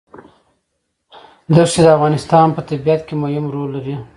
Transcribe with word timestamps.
ښتې 1.71 1.81
د 1.85 1.87
افغانستان 1.97 2.47
په 2.55 2.61
طبیعت 2.69 3.01
کې 3.07 3.15
مهم 3.23 3.45
رول 3.53 3.69
لري. 3.75 3.95